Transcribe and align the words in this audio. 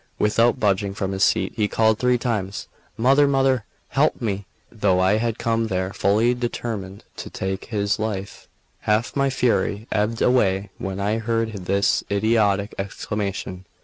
Without 0.17 0.59
budging 0.59 0.95
from 0.95 1.11
his 1.11 1.23
seat, 1.23 1.53
he 1.55 1.67
called 1.67 1.99
three 1.99 2.17
times: 2.17 2.67
"Mother, 2.97 3.27
mother, 3.27 3.65
help 3.89 4.19
me!" 4.19 4.47
Though 4.71 4.99
I 4.99 5.17
had 5.17 5.37
come 5.37 5.67
there 5.67 5.93
fully 5.93 6.33
determined 6.33 7.03
to 7.17 7.29
take 7.29 7.65
his 7.65 7.99
life, 7.99 8.47
half 8.79 9.15
my 9.15 9.29
fury 9.29 9.85
ebbed 9.91 10.23
away 10.23 10.71
when 10.79 10.99
I 10.99 11.19
heard 11.19 11.51
this 11.51 12.03
idiotic 12.09 12.73
exclamation. 12.79 13.65